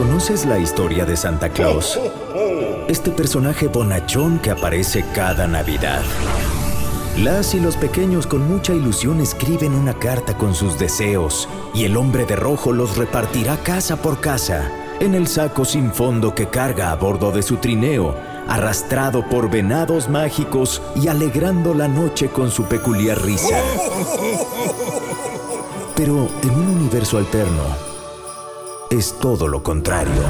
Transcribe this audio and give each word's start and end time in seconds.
¿Conoces 0.00 0.46
la 0.46 0.58
historia 0.58 1.04
de 1.04 1.14
Santa 1.14 1.50
Claus? 1.50 2.00
Este 2.88 3.10
personaje 3.10 3.68
bonachón 3.68 4.38
que 4.38 4.50
aparece 4.50 5.04
cada 5.14 5.46
Navidad. 5.46 6.00
Las 7.18 7.52
y 7.52 7.60
los 7.60 7.76
pequeños 7.76 8.26
con 8.26 8.48
mucha 8.48 8.72
ilusión 8.72 9.20
escriben 9.20 9.74
una 9.74 9.92
carta 9.92 10.38
con 10.38 10.54
sus 10.54 10.78
deseos 10.78 11.50
y 11.74 11.84
el 11.84 11.98
hombre 11.98 12.24
de 12.24 12.34
rojo 12.34 12.72
los 12.72 12.96
repartirá 12.96 13.58
casa 13.58 13.96
por 13.96 14.22
casa 14.22 14.72
en 15.00 15.14
el 15.14 15.28
saco 15.28 15.66
sin 15.66 15.92
fondo 15.92 16.34
que 16.34 16.48
carga 16.48 16.92
a 16.92 16.96
bordo 16.96 17.30
de 17.30 17.42
su 17.42 17.58
trineo, 17.58 18.16
arrastrado 18.48 19.28
por 19.28 19.50
venados 19.50 20.08
mágicos 20.08 20.80
y 20.96 21.08
alegrando 21.08 21.74
la 21.74 21.88
noche 21.88 22.28
con 22.28 22.50
su 22.50 22.64
peculiar 22.64 23.20
risa. 23.20 23.60
Pero 25.94 26.26
en 26.42 26.50
un 26.52 26.68
universo 26.68 27.18
alterno, 27.18 27.89
es 28.90 29.14
todo 29.20 29.46
lo 29.46 29.62
contrario. 29.62 30.22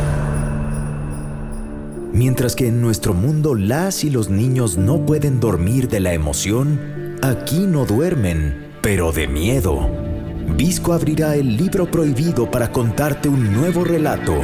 Mientras 2.12 2.54
que 2.54 2.68
en 2.68 2.82
nuestro 2.82 3.14
mundo 3.14 3.54
las 3.54 4.04
y 4.04 4.10
los 4.10 4.28
niños 4.28 4.76
no 4.76 5.06
pueden 5.06 5.40
dormir 5.40 5.88
de 5.88 6.00
la 6.00 6.12
emoción, 6.12 7.16
aquí 7.22 7.60
no 7.60 7.86
duermen, 7.86 8.72
pero 8.82 9.12
de 9.12 9.28
miedo. 9.28 9.88
Visco 10.56 10.92
abrirá 10.92 11.36
el 11.36 11.56
libro 11.56 11.90
prohibido 11.90 12.50
para 12.50 12.70
contarte 12.70 13.30
un 13.30 13.54
nuevo 13.54 13.82
relato. 13.82 14.34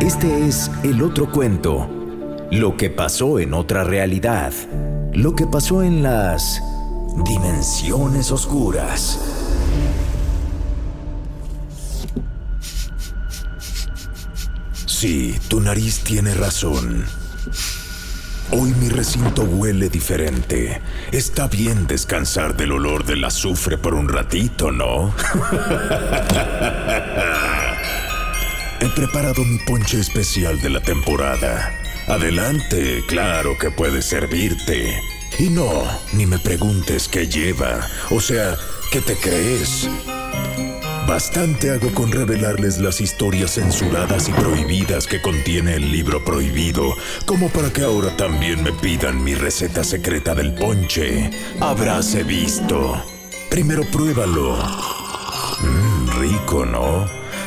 Este 0.00 0.48
es 0.48 0.68
el 0.82 1.00
otro 1.00 1.30
cuento. 1.30 1.88
Lo 2.50 2.76
que 2.76 2.90
pasó 2.90 3.38
en 3.38 3.54
otra 3.54 3.84
realidad. 3.84 4.52
Lo 5.12 5.36
que 5.36 5.46
pasó 5.46 5.84
en 5.84 6.02
las 6.02 6.60
dimensiones 7.24 8.32
oscuras. 8.32 9.20
Sí, 15.04 15.36
tu 15.48 15.60
nariz 15.60 16.00
tiene 16.00 16.32
razón. 16.32 17.04
Hoy 18.52 18.72
mi 18.80 18.88
recinto 18.88 19.42
huele 19.42 19.90
diferente. 19.90 20.80
Está 21.12 21.46
bien 21.46 21.86
descansar 21.86 22.56
del 22.56 22.72
olor 22.72 23.04
del 23.04 23.22
azufre 23.22 23.76
por 23.76 23.92
un 23.92 24.08
ratito, 24.08 24.72
¿no? 24.72 25.14
He 28.80 28.88
preparado 28.96 29.44
mi 29.44 29.58
ponche 29.66 30.00
especial 30.00 30.58
de 30.62 30.70
la 30.70 30.80
temporada. 30.80 31.70
Adelante, 32.08 33.04
claro 33.06 33.58
que 33.60 33.70
puede 33.70 34.00
servirte. 34.00 34.98
Y 35.38 35.50
no, 35.50 35.86
ni 36.14 36.24
me 36.24 36.38
preguntes 36.38 37.08
qué 37.08 37.28
lleva. 37.28 37.86
O 38.08 38.22
sea, 38.22 38.56
¿qué 38.90 39.02
te 39.02 39.16
crees? 39.16 39.86
Bastante 41.06 41.70
hago 41.70 41.92
con 41.92 42.10
revelarles 42.10 42.78
las 42.78 43.02
historias 43.02 43.52
censuradas 43.52 44.28
y 44.28 44.32
prohibidas 44.32 45.06
que 45.06 45.20
contiene 45.20 45.74
el 45.74 45.92
libro 45.92 46.24
prohibido, 46.24 46.96
como 47.26 47.50
para 47.50 47.70
que 47.70 47.82
ahora 47.82 48.16
también 48.16 48.62
me 48.62 48.72
pidan 48.72 49.22
mi 49.22 49.34
receta 49.34 49.84
secreta 49.84 50.34
del 50.34 50.54
ponche. 50.54 51.30
Habráse 51.60 52.22
visto. 52.22 53.04
Primero 53.50 53.82
pruébalo. 53.92 54.56
Mmm, 55.60 56.20
rico, 56.20 56.64
¿no? 56.64 57.04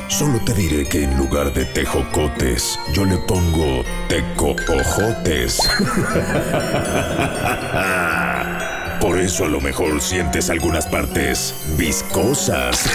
Solo 0.08 0.40
te 0.46 0.54
diré 0.54 0.86
que 0.86 1.04
en 1.04 1.18
lugar 1.18 1.52
de 1.52 1.66
tejocotes, 1.66 2.80
yo 2.94 3.06
le 3.06 3.18
pongo 3.18 3.84
tecoojotes. 4.08 5.68
Por 9.02 9.20
eso 9.20 9.46
a 9.46 9.48
lo 9.48 9.62
mejor 9.62 10.02
sientes 10.02 10.50
algunas 10.50 10.88
partes 10.88 11.54
viscosas. 11.78 12.90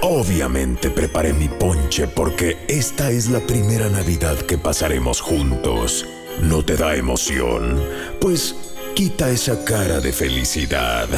Obviamente 0.00 0.90
preparé 0.90 1.32
mi 1.32 1.48
ponche 1.48 2.06
porque 2.06 2.56
esta 2.68 3.10
es 3.10 3.28
la 3.28 3.40
primera 3.40 3.88
Navidad 3.88 4.36
que 4.36 4.56
pasaremos 4.56 5.20
juntos. 5.20 6.06
¿No 6.40 6.64
te 6.64 6.76
da 6.76 6.94
emoción? 6.94 7.82
Pues 8.20 8.54
quita 8.94 9.28
esa 9.30 9.64
cara 9.64 10.00
de 10.00 10.12
felicidad. 10.12 11.08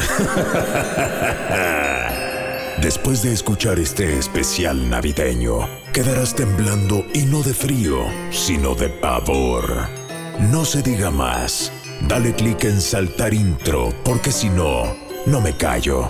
Después 2.81 3.21
de 3.21 3.31
escuchar 3.31 3.77
este 3.79 4.17
especial 4.17 4.89
navideño, 4.89 5.69
quedarás 5.93 6.35
temblando 6.35 7.05
y 7.13 7.25
no 7.25 7.43
de 7.43 7.53
frío, 7.53 8.05
sino 8.31 8.73
de 8.73 8.89
pavor. 8.89 10.00
No 10.39 10.65
se 10.65 10.81
diga 10.81 11.11
más. 11.11 11.71
Dale 12.07 12.33
clic 12.33 12.63
en 12.63 12.81
saltar 12.81 13.33
intro, 13.33 13.93
porque 14.03 14.31
si 14.31 14.49
no, 14.49 14.83
no 15.25 15.41
me 15.41 15.55
callo. 15.55 16.07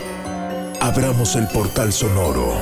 Abramos 0.80 1.36
el 1.36 1.48
portal 1.48 1.92
sonoro. 1.92 2.54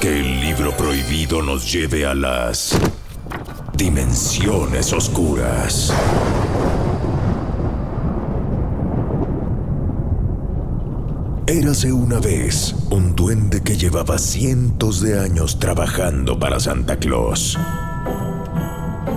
Que 0.00 0.20
el 0.20 0.40
libro 0.40 0.76
prohibido 0.76 1.42
nos 1.42 1.72
lleve 1.72 2.04
a 2.04 2.14
las 2.14 2.76
dimensiones 3.74 4.92
oscuras. 4.92 5.92
Érase 11.46 11.92
una 11.92 12.18
vez 12.18 12.74
un 12.90 13.14
duende 13.14 13.62
que 13.62 13.76
llevaba 13.76 14.18
cientos 14.18 15.00
de 15.00 15.18
años 15.18 15.58
trabajando 15.58 16.38
para 16.38 16.60
Santa 16.60 16.98
Claus. 16.98 17.56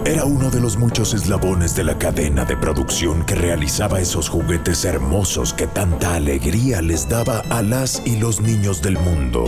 Era 0.06 0.24
uno 0.24 0.50
de 0.50 0.62
los 0.62 0.78
muchos 0.78 1.14
eslabones 1.14 1.76
de 1.76 1.84
la 1.84 1.98
cadena 1.98 2.46
de 2.46 2.56
producción 2.56 3.26
que 3.26 3.36
realizaba 3.36 4.00
esos 4.00 4.30
juguetes 4.30 4.86
hermosos 4.86 5.54
que 5.54 5.68
tanta 5.68 6.16
alegría 6.16 6.82
les 6.82 7.10
daba 7.10 7.44
a 7.50 7.62
las 7.62 8.02
y 8.06 8.18
los 8.18 8.42
niños 8.42 8.82
del 8.82 8.98
mundo. 8.98 9.46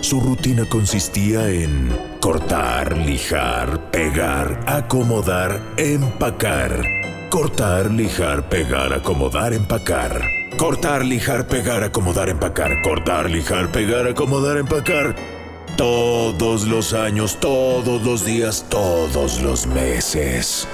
Su 0.00 0.20
rutina 0.20 0.64
consistía 0.66 1.48
en 1.48 1.94
cortar, 2.20 2.96
lijar, 2.96 3.90
pegar, 3.90 4.60
acomodar, 4.66 5.60
empacar. 5.76 6.82
Cortar, 7.28 7.90
lijar, 7.90 8.48
pegar, 8.48 8.92
acomodar, 8.92 9.52
empacar. 9.52 10.22
Cortar, 10.56 11.04
lijar, 11.04 11.46
pegar, 11.46 11.84
acomodar, 11.84 12.28
empacar. 12.28 12.80
Cortar, 12.82 13.28
lijar, 13.28 13.70
pegar, 13.70 14.06
acomodar, 14.06 14.56
empacar. 14.56 15.39
Todos 15.80 16.66
los 16.66 16.92
años, 16.92 17.38
todos 17.40 18.02
los 18.02 18.22
días, 18.22 18.66
todos 18.68 19.40
los 19.40 19.66
meses. 19.66 20.68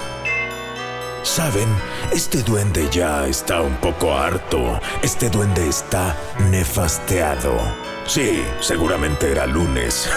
Saben, 1.23 1.69
este 2.11 2.43
duende 2.43 2.89
ya 2.91 3.25
está 3.29 3.61
un 3.61 3.77
poco 3.77 4.13
harto. 4.13 4.81
Este 5.03 5.31
duende 5.31 5.69
está 5.69 6.17
nefasteado. 6.51 7.53
Sí, 8.05 8.43
seguramente 8.59 9.31
era 9.31 9.47
lunes. 9.47 10.11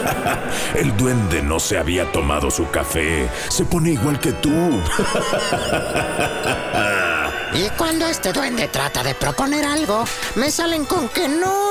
El 0.74 0.96
duende 0.96 1.40
no 1.40 1.60
se 1.60 1.78
había 1.78 2.10
tomado 2.10 2.50
su 2.50 2.68
café. 2.68 3.30
Se 3.48 3.64
pone 3.64 3.92
igual 3.92 4.18
que 4.18 4.32
tú. 4.32 4.50
Y 7.52 7.68
cuando 7.70 8.06
este 8.06 8.32
duende 8.32 8.68
trata 8.68 9.02
de 9.02 9.12
proponer 9.12 9.64
algo, 9.64 10.04
me 10.36 10.52
salen 10.52 10.84
con 10.84 11.08
que 11.08 11.26
no 11.26 11.69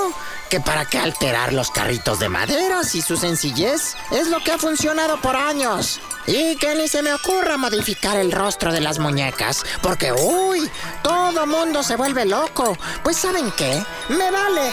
que 0.49 0.59
para 0.59 0.85
qué 0.85 0.97
alterar 0.97 1.53
los 1.53 1.69
carritos 1.69 2.19
de 2.19 2.27
madera 2.27 2.83
si 2.83 3.01
su 3.01 3.15
sencillez 3.15 3.95
es 4.11 4.27
lo 4.29 4.39
que 4.39 4.51
ha 4.51 4.57
funcionado 4.57 5.21
por 5.21 5.35
años. 5.35 5.99
Y 6.27 6.55
que 6.57 6.75
ni 6.75 6.87
se 6.87 7.01
me 7.01 7.13
ocurra 7.13 7.57
modificar 7.57 8.17
el 8.17 8.31
rostro 8.31 8.73
de 8.73 8.81
las 8.81 8.99
muñecas, 8.99 9.63
porque 9.81 10.11
uy, 10.11 10.69
todo 11.03 11.45
mundo 11.47 11.83
se 11.83 11.95
vuelve 11.95 12.25
loco. 12.25 12.77
Pues 13.03 13.17
¿saben 13.17 13.51
qué? 13.57 13.81
Me 14.09 14.31
vale. 14.31 14.71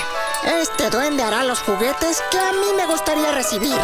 Este 0.61 0.90
duende 0.90 1.23
hará 1.23 1.44
los 1.44 1.61
juguetes 1.61 2.23
que 2.31 2.38
a 2.38 2.52
mí 2.52 2.69
me 2.76 2.87
gustaría 2.87 3.32
recibir. 3.32 3.78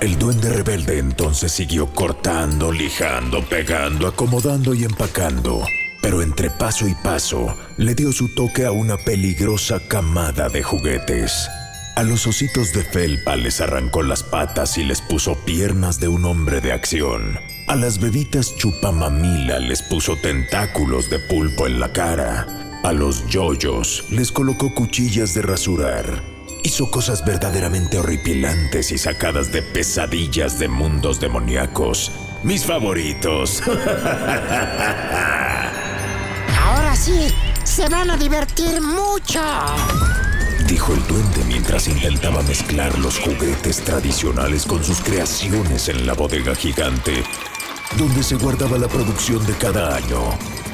El 0.00 0.18
duende 0.18 0.50
rebelde 0.50 0.98
entonces 0.98 1.52
siguió 1.52 1.92
cortando, 1.92 2.72
lijando, 2.72 3.44
pegando, 3.44 4.08
acomodando 4.08 4.74
y 4.74 4.84
empacando. 4.84 5.64
Pero 6.02 6.20
entre 6.20 6.50
paso 6.50 6.86
y 6.88 6.94
paso, 6.94 7.56
le 7.78 7.94
dio 7.94 8.12
su 8.12 8.28
toque 8.34 8.66
a 8.66 8.72
una 8.72 8.98
peligrosa 8.98 9.80
camada 9.88 10.48
de 10.48 10.62
juguetes. 10.62 11.48
A 11.94 12.02
los 12.02 12.26
ositos 12.26 12.72
de 12.72 12.82
felpa 12.82 13.36
les 13.36 13.60
arrancó 13.60 14.02
las 14.02 14.22
patas 14.22 14.76
y 14.78 14.84
les 14.84 15.00
puso 15.00 15.36
piernas 15.44 16.00
de 16.00 16.08
un 16.08 16.24
hombre 16.24 16.60
de 16.60 16.72
acción. 16.72 17.38
A 17.68 17.76
las 17.76 18.00
bebitas 18.00 18.56
chupamamila 18.56 19.60
les 19.60 19.82
puso 19.82 20.16
tentáculos 20.16 21.08
de 21.08 21.20
pulpo 21.20 21.66
en 21.66 21.78
la 21.78 21.92
cara. 21.92 22.80
A 22.82 22.92
los 22.92 23.26
yoyos 23.28 24.06
les 24.10 24.32
colocó 24.32 24.74
cuchillas 24.74 25.34
de 25.34 25.42
rasurar. 25.42 26.22
Hizo 26.64 26.90
cosas 26.90 27.24
verdaderamente 27.24 27.98
horripilantes 27.98 28.90
y 28.90 28.98
sacadas 28.98 29.52
de 29.52 29.62
pesadillas 29.62 30.58
de 30.58 30.68
mundos 30.68 31.20
demoníacos. 31.20 32.10
Mis 32.42 32.64
favoritos. 32.64 33.62
Ahora 37.02 37.18
sí, 37.18 37.34
se 37.64 37.88
van 37.88 38.10
a 38.10 38.16
divertir 38.16 38.80
mucho. 38.80 39.40
Dijo 40.68 40.92
el 40.92 41.04
duende 41.08 41.44
mientras 41.48 41.88
intentaba 41.88 42.42
mezclar 42.42 42.96
los 42.98 43.18
juguetes 43.18 43.82
tradicionales 43.82 44.64
con 44.64 44.84
sus 44.84 45.00
creaciones 45.00 45.88
en 45.88 46.06
la 46.06 46.14
bodega 46.14 46.54
gigante, 46.54 47.24
donde 47.98 48.22
se 48.22 48.36
guardaba 48.36 48.78
la 48.78 48.86
producción 48.86 49.44
de 49.46 49.54
cada 49.54 49.96
año. 49.96 50.20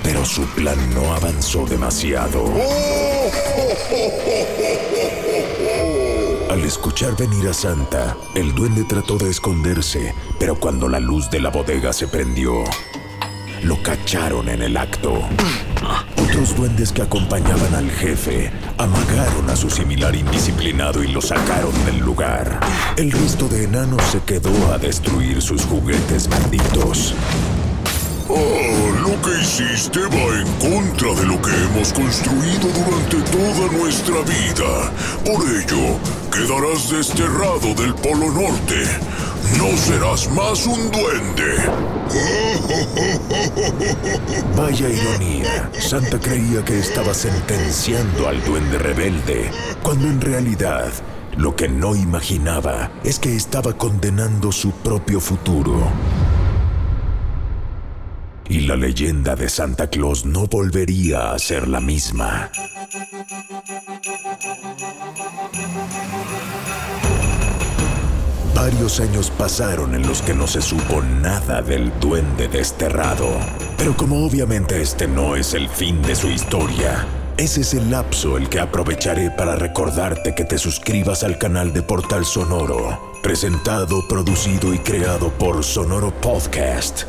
Pero 0.03 0.25
su 0.27 0.43
plan 0.49 0.79
no 0.95 1.15
avanzó 1.15 1.65
demasiado. 1.65 2.45
Al 6.51 6.63
escuchar 6.63 7.17
venir 7.17 7.49
a 7.49 7.55
Santa, 7.55 8.17
el 8.35 8.55
duende 8.55 8.85
trató 8.85 9.17
de 9.17 9.31
esconderse, 9.31 10.15
pero 10.39 10.61
cuando 10.61 10.89
la 10.89 11.01
luz 11.01 11.31
de 11.31 11.41
la 11.41 11.49
bodega 11.49 11.93
se 11.93 12.07
prendió, 12.07 12.65
lo 13.63 13.83
cacharon 13.83 14.49
en 14.49 14.63
el 14.63 14.77
acto. 14.77 15.23
Otros 16.17 16.57
duendes 16.57 16.93
que 16.93 17.03
acompañaban 17.03 17.75
al 17.75 17.91
jefe 17.91 18.51
amagaron 18.77 19.51
a 19.51 19.57
su 19.57 19.71
similar 19.71 20.15
indisciplinado 20.15 21.03
y 21.03 21.09
lo 21.09 21.21
sacaron 21.21 21.73
del 21.85 21.99
lugar. 21.99 22.61
El 22.97 23.11
resto 23.11 23.49
de 23.49 23.65
enanos 23.65 24.03
se 24.11 24.21
quedó 24.21 24.73
a 24.73 24.79
destruir 24.79 25.41
sus 25.43 25.65
juguetes 25.65 26.29
malditos. 26.29 27.15
Ah, 28.31 29.01
lo 29.01 29.21
que 29.23 29.41
hiciste 29.41 30.01
va 30.01 30.39
en 30.39 30.47
contra 30.61 31.15
de 31.15 31.27
lo 31.27 31.41
que 31.41 31.51
hemos 31.51 31.93
construido 31.95 32.69
durante 32.69 33.17
toda 33.31 33.73
nuestra 33.73 34.21
vida. 34.21 34.93
Por 35.25 35.43
ello, 35.49 35.99
quedarás 36.31 36.91
desterrado 36.91 37.75
del 37.75 37.95
Polo 37.95 38.31
Norte. 38.31 38.85
No 39.57 39.75
serás 39.79 40.31
más 40.31 40.67
un 40.67 40.91
duende. 40.91 41.57
Vaya 44.57 44.89
ironía. 44.89 45.71
Santa 45.79 46.19
creía 46.19 46.65
que 46.65 46.79
estaba 46.79 47.15
sentenciando 47.15 48.29
al 48.29 48.43
duende 48.45 48.79
rebelde, 48.79 49.51
cuando 49.83 50.07
en 50.07 50.21
realidad 50.21 50.93
lo 51.37 51.55
que 51.55 51.69
no 51.69 51.95
imaginaba 51.95 52.91
es 53.05 53.19
que 53.19 53.37
estaba 53.37 53.75
condenando 53.75 54.51
su 54.51 54.73
propio 54.73 55.21
futuro. 55.21 55.91
Y 58.49 58.61
la 58.61 58.77
leyenda 58.77 59.37
de 59.37 59.49
Santa 59.49 59.89
Claus 59.89 60.25
no 60.25 60.47
volvería 60.47 61.33
a 61.33 61.39
ser 61.39 61.69
la 61.69 61.81
misma. 61.81 62.51
Varios 68.71 69.01
años 69.01 69.31
pasaron 69.31 69.95
en 69.95 70.07
los 70.07 70.21
que 70.21 70.35
no 70.35 70.47
se 70.47 70.61
supo 70.61 71.01
nada 71.01 71.63
del 71.63 71.91
duende 72.01 72.49
desterrado. 72.49 73.27
Pero 73.79 73.97
como 73.97 74.27
obviamente 74.27 74.83
este 74.83 75.09
no 75.09 75.37
es 75.37 75.55
el 75.55 75.71
fin 75.71 76.03
de 76.03 76.15
su 76.15 76.29
historia, 76.29 77.07
ese 77.39 77.63
es 77.63 77.73
el 77.73 77.91
lapso 77.91 78.37
el 78.37 78.51
que 78.51 78.61
aprovecharé 78.61 79.31
para 79.31 79.57
recordarte 79.57 80.35
que 80.35 80.45
te 80.45 80.59
suscribas 80.59 81.25
al 81.25 81.39
canal 81.39 81.73
de 81.73 81.81
Portal 81.81 82.27
Sonoro, 82.27 83.17
presentado, 83.23 84.07
producido 84.07 84.75
y 84.75 84.79
creado 84.81 85.31
por 85.31 85.65
Sonoro 85.65 86.13
Podcast. 86.21 87.05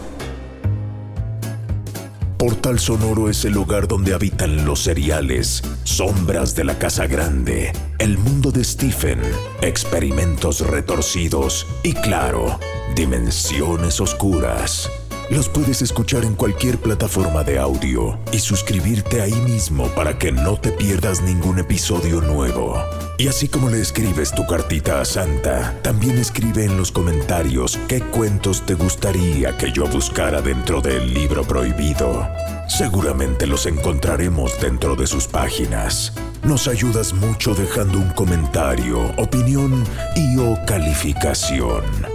Portal 2.39 2.79
Sonoro 2.79 3.29
es 3.29 3.43
el 3.43 3.51
lugar 3.51 3.85
donde 3.89 4.13
habitan 4.13 4.63
los 4.63 4.83
seriales, 4.83 5.61
sombras 5.83 6.55
de 6.55 6.63
la 6.63 6.79
Casa 6.79 7.05
Grande, 7.05 7.73
el 7.97 8.17
mundo 8.17 8.49
de 8.53 8.63
Stephen, 8.63 9.19
experimentos 9.61 10.61
retorcidos 10.61 11.67
y 11.83 11.91
claro, 11.91 12.57
dimensiones 12.95 13.99
oscuras. 13.99 14.89
Los 15.29 15.47
puedes 15.47 15.83
escuchar 15.83 16.25
en 16.25 16.33
cualquier 16.33 16.79
plataforma 16.79 17.43
de 17.43 17.59
audio 17.59 18.17
y 18.31 18.39
suscribirte 18.39 19.21
ahí 19.21 19.35
mismo 19.45 19.85
para 19.89 20.17
que 20.17 20.31
no 20.31 20.57
te 20.57 20.71
pierdas 20.71 21.21
ningún 21.21 21.59
episodio 21.59 22.19
nuevo. 22.19 22.83
Y 23.19 23.27
así 23.27 23.47
como 23.47 23.69
le 23.69 23.79
escribes 23.79 24.33
tu 24.33 24.47
cartita 24.47 24.99
a 24.99 25.05
Santa, 25.05 25.75
también 25.83 26.17
escribe 26.17 26.65
en 26.65 26.77
los 26.77 26.91
comentarios 26.91 27.77
qué 27.87 27.99
cuentos 27.99 28.65
te 28.65 28.73
gustaría 28.73 29.55
que 29.55 29.71
yo 29.71 29.87
buscara 29.87 30.41
dentro 30.41 30.81
del 30.81 31.13
libro 31.13 31.43
prohibido. 31.43 32.27
Seguramente 32.67 33.45
los 33.45 33.67
encontraremos 33.67 34.59
dentro 34.59 34.95
de 34.95 35.05
sus 35.05 35.27
páginas. 35.27 36.11
Nos 36.41 36.67
ayudas 36.67 37.13
mucho 37.13 37.53
dejando 37.53 37.99
un 37.99 38.09
comentario, 38.13 39.11
opinión 39.17 39.83
y 40.15 40.37
o 40.37 40.57
calificación. 40.65 42.08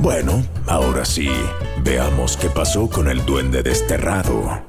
Bueno, 0.00 0.42
ahora 0.66 1.04
sí, 1.04 1.28
veamos 1.84 2.38
qué 2.38 2.48
pasó 2.48 2.88
con 2.88 3.10
el 3.10 3.22
duende 3.26 3.62
desterrado. 3.62 4.62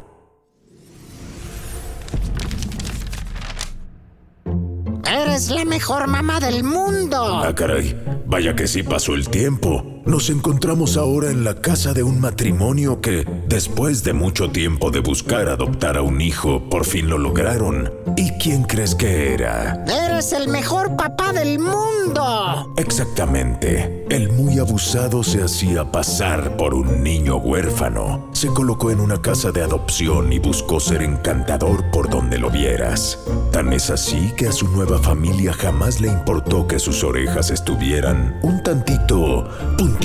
Eres 5.10 5.50
la 5.50 5.64
mejor 5.64 6.08
mamá 6.08 6.42
del 6.42 6.66
mundo. 6.66 7.44
Ah, 7.46 7.56
caray, 7.56 7.98
vaya 8.26 8.54
que 8.58 8.68
sí 8.68 8.84
pasó 8.84 9.14
el 9.14 9.30
tiempo. 9.30 9.91
Nos 10.06 10.32
encontramos 10.32 10.98
ahora 10.98 11.30
en 11.30 11.44
la 11.44 11.62
casa 11.62 11.94
de 11.94 12.02
un 12.02 12.20
matrimonio 12.20 13.02
que, 13.02 13.24
después 13.48 14.04
de 14.04 14.14
mucho 14.14 14.50
tiempo 14.50 14.90
de 14.90 15.00
buscar 15.00 15.48
adoptar 15.48 15.96
a 15.96 16.02
un 16.02 16.22
hijo, 16.22 16.70
por 16.70 16.86
fin 16.86 17.08
lo 17.08 17.20
lograron. 17.20 17.92
¿Y 18.18 18.32
quién 18.40 18.64
crees 18.64 18.96
que 18.96 19.34
era? 19.34 19.86
Eres 19.86 20.34
el 20.34 20.48
mejor 20.48 20.96
papá 20.96 21.32
del 21.34 21.60
mundo. 21.60 22.74
Exactamente. 22.78 24.06
El 24.10 24.32
muy 24.34 24.60
abusado 24.60 25.24
se 25.24 25.44
hacía 25.44 25.92
pasar 25.92 26.58
por 26.58 26.74
un 26.74 27.04
niño 27.04 27.38
huérfano. 27.38 28.30
Se 28.34 28.48
colocó 28.48 28.92
en 28.92 29.00
una 29.00 29.22
casa 29.22 29.52
de 29.52 29.62
adopción 29.62 30.34
y 30.34 30.40
buscó 30.40 30.80
ser 30.80 31.04
encantador 31.04 31.90
por 31.92 32.10
donde 32.10 32.38
lo 32.40 32.50
vieras. 32.50 33.20
Tan 33.52 33.72
es 33.72 33.90
así 33.90 34.34
que 34.36 34.48
a 34.48 34.52
su 34.52 34.68
nueva 34.68 35.00
familia 35.00 35.54
jamás 35.54 36.02
le 36.02 36.10
importó 36.10 36.68
que 36.68 36.80
sus 36.80 37.04
orejas 37.04 37.52
estuvieran 37.52 38.40
un 38.42 38.64
tantito 38.64 39.48
puntiagudas. 39.78 40.01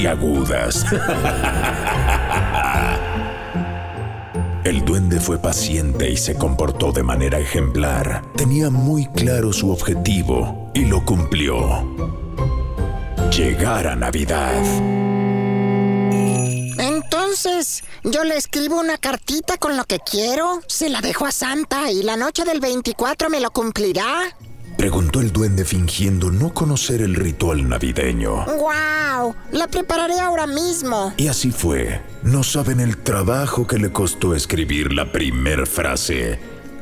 El 4.64 4.84
duende 4.84 5.20
fue 5.20 5.38
paciente 5.38 6.10
y 6.10 6.16
se 6.16 6.34
comportó 6.34 6.92
de 6.92 7.02
manera 7.02 7.38
ejemplar. 7.38 8.22
Tenía 8.36 8.68
muy 8.68 9.06
claro 9.06 9.52
su 9.52 9.70
objetivo 9.70 10.70
y 10.74 10.84
lo 10.84 11.04
cumplió. 11.04 11.96
Llegar 13.30 13.86
a 13.86 13.96
Navidad. 13.96 14.62
Entonces, 16.78 17.84
yo 18.04 18.24
le 18.24 18.36
escribo 18.36 18.78
una 18.78 18.98
cartita 18.98 19.56
con 19.56 19.76
lo 19.76 19.84
que 19.84 19.98
quiero, 19.98 20.60
se 20.66 20.90
la 20.90 21.00
dejo 21.00 21.26
a 21.26 21.32
Santa 21.32 21.90
y 21.90 22.02
la 22.02 22.16
noche 22.16 22.44
del 22.44 22.60
24 22.60 23.30
me 23.30 23.40
lo 23.40 23.50
cumplirá. 23.50 24.36
Preguntó 24.86 25.20
el 25.20 25.32
duende 25.32 25.64
fingiendo 25.64 26.30
no 26.30 26.54
conocer 26.54 27.02
el 27.02 27.16
ritual 27.16 27.68
navideño. 27.68 28.44
¡Wow! 28.44 29.34
La 29.50 29.66
prepararé 29.66 30.20
ahora 30.20 30.46
mismo. 30.46 31.12
Y 31.16 31.26
así 31.26 31.50
fue. 31.50 32.02
No 32.22 32.44
saben 32.44 32.78
el 32.78 32.98
trabajo 32.98 33.66
que 33.66 33.78
le 33.78 33.90
costó 33.90 34.32
escribir 34.32 34.92
la 34.92 35.10
primer 35.10 35.66
frase. 35.66 36.38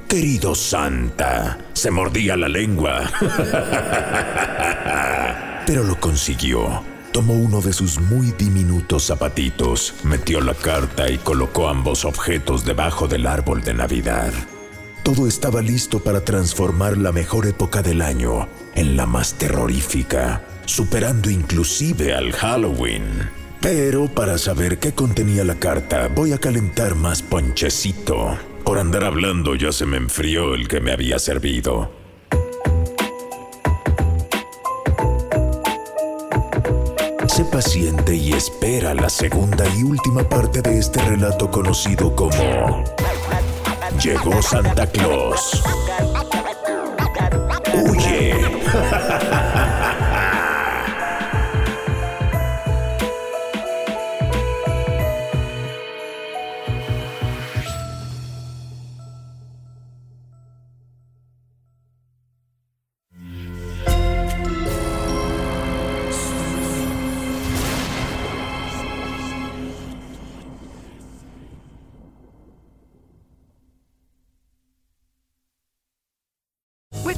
Querido 0.06 0.54
Santa, 0.54 1.56
se 1.72 1.90
mordía 1.90 2.36
la 2.36 2.48
lengua. 2.48 3.10
Pero 5.66 5.82
lo 5.82 5.98
consiguió. 5.98 6.82
Tomó 7.10 7.32
uno 7.32 7.62
de 7.62 7.72
sus 7.72 7.98
muy 7.98 8.32
diminutos 8.32 9.04
zapatitos, 9.04 9.94
metió 10.02 10.42
la 10.42 10.52
carta 10.52 11.08
y 11.08 11.16
colocó 11.16 11.70
ambos 11.70 12.04
objetos 12.04 12.66
debajo 12.66 13.08
del 13.08 13.26
árbol 13.26 13.62
de 13.62 13.72
Navidad. 13.72 14.34
Todo 15.04 15.28
estaba 15.28 15.60
listo 15.60 16.02
para 16.02 16.24
transformar 16.24 16.96
la 16.96 17.12
mejor 17.12 17.46
época 17.46 17.82
del 17.82 18.00
año 18.00 18.48
en 18.74 18.96
la 18.96 19.04
más 19.04 19.34
terrorífica, 19.34 20.42
superando 20.64 21.28
inclusive 21.28 22.14
al 22.14 22.32
Halloween. 22.32 23.04
Pero 23.60 24.06
para 24.06 24.38
saber 24.38 24.78
qué 24.78 24.94
contenía 24.94 25.44
la 25.44 25.56
carta, 25.56 26.08
voy 26.08 26.32
a 26.32 26.38
calentar 26.38 26.94
más 26.94 27.20
ponchecito. 27.20 28.38
Por 28.64 28.78
andar 28.78 29.04
hablando 29.04 29.54
ya 29.54 29.72
se 29.72 29.84
me 29.84 29.98
enfrió 29.98 30.54
el 30.54 30.68
que 30.68 30.80
me 30.80 30.90
había 30.90 31.18
servido. 31.18 31.92
Sé 37.28 37.44
paciente 37.44 38.16
y 38.16 38.32
espera 38.32 38.94
la 38.94 39.10
segunda 39.10 39.66
y 39.76 39.82
última 39.82 40.26
parte 40.26 40.62
de 40.62 40.78
este 40.78 41.02
relato 41.02 41.50
conocido 41.50 42.16
como... 42.16 42.84
Llegó 44.04 44.42
Santa 44.42 44.86
Claus. 44.86 45.62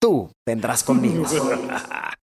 Tú 0.00 0.30
vendrás 0.46 0.84
conmigo. 0.84 1.24